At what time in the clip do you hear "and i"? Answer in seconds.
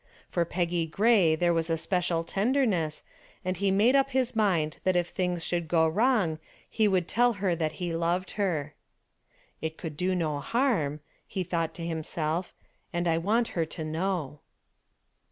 12.91-13.19